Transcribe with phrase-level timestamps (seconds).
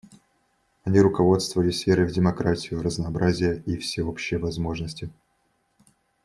[0.83, 5.11] Они руководствовались верой в демократию, разнообразие и всеобщие возможности.